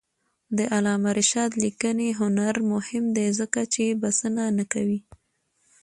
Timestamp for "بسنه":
4.01-4.43